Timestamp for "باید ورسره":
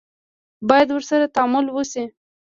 0.69-1.33